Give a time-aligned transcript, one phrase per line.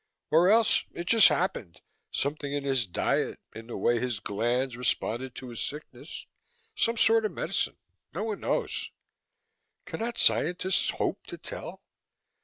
[0.31, 1.79] "Or else it just happened.
[2.09, 6.25] Something in his diet, in the way his glands responded to a sickness,
[6.75, 7.77] some sort of medicine.
[8.11, 8.89] No one knows."
[9.85, 11.83] "Cannot scientists hope to tell?"